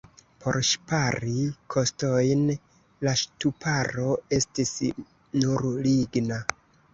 Por 0.43 0.55
ŝpari 0.67 1.33
kostojn 1.73 2.41
la 3.09 3.13
ŝtuparo 3.25 4.17
estis 4.39 4.73
nur 5.45 5.69
ligna. 5.87 6.41